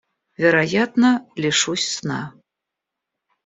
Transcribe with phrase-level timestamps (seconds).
[0.41, 1.09] Вероятно—
[1.41, 2.21] лишусь сна.